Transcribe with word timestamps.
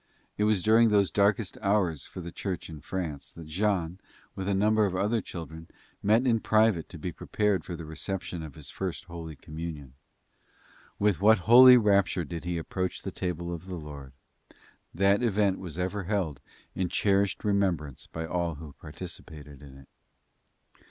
It 0.35 0.45
was 0.45 0.63
during 0.63 0.89
those 0.89 1.11
darkest 1.11 1.59
hours 1.61 2.07
for 2.07 2.21
the 2.21 2.31
Church 2.31 2.71
in 2.71 2.81
France, 2.81 3.31
that 3.33 3.45
Jean, 3.45 3.99
with 4.33 4.47
a 4.47 4.55
number 4.55 4.87
of 4.87 4.95
other 4.95 5.21
children, 5.21 5.67
met 6.01 6.25
in 6.25 6.39
private 6.39 6.89
to 6.89 6.97
be 6.97 7.11
prepared 7.11 7.63
for 7.63 7.75
the 7.75 7.85
reception 7.85 8.41
of 8.41 8.55
his 8.55 8.71
First 8.71 9.03
Holy 9.03 9.35
Communion. 9.35 9.93
With 10.97 11.21
what 11.21 11.37
holy 11.45 11.77
rapture 11.77 12.25
did 12.25 12.45
he 12.45 12.57
approach 12.57 13.03
the 13.03 13.11
table 13.11 13.53
of 13.53 13.67
the 13.67 13.75
Lord. 13.75 14.13
That 14.91 15.21
event 15.21 15.59
was 15.59 15.77
ever 15.77 16.05
held 16.05 16.39
in 16.73 16.89
cherished 16.89 17.43
remembrance 17.43 18.07
by 18.11 18.25
all 18.25 18.55
who 18.55 18.73
participated 18.79 19.61
in 19.61 19.77
it. 19.77 19.87